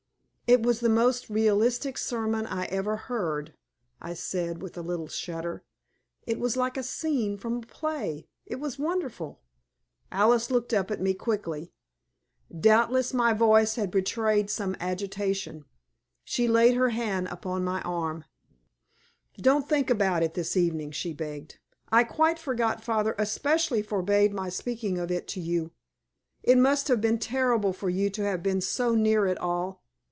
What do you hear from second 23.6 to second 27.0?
forbade my speaking of it to you. It must have